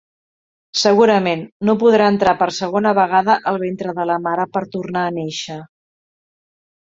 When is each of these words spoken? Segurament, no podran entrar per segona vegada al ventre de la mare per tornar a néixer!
Segurament, 0.83 1.41
no 1.69 1.75
podran 1.83 2.13
entrar 2.15 2.31
per 2.39 2.47
segona 2.59 2.93
vegada 2.99 3.35
al 3.51 3.61
ventre 3.65 3.93
de 3.99 4.05
la 4.13 4.17
mare 4.23 4.45
per 4.57 4.63
tornar 4.77 5.03
a 5.05 5.11
néixer! 5.19 5.59